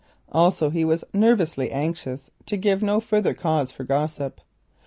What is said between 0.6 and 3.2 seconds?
he was nervously anxious to give no